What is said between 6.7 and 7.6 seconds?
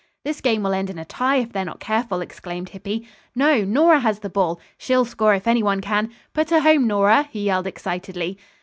Nora!" he